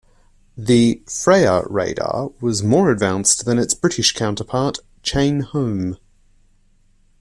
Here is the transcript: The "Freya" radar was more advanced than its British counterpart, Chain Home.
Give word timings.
The 0.57 1.03
"Freya" 1.07 1.61
radar 1.69 2.31
was 2.41 2.63
more 2.63 2.89
advanced 2.89 3.45
than 3.45 3.59
its 3.59 3.75
British 3.75 4.13
counterpart, 4.15 4.79
Chain 5.03 5.41
Home. 5.41 5.95